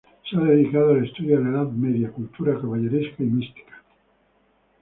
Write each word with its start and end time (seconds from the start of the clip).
Se 0.27 0.35
ha 0.35 0.41
dedicado 0.41 0.93
al 0.95 1.05
estudio 1.05 1.37
de 1.37 1.43
la 1.43 1.49
Edad 1.51 1.67
Media: 1.73 2.09
cultura 2.09 2.59
caballeresca 2.59 3.21
y 3.21 3.27
mística. 3.27 3.83